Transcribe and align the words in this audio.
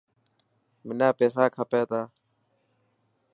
منا 0.85 1.09
پيسا 1.19 1.43
کپي 1.55 1.81
تا. 1.89 2.01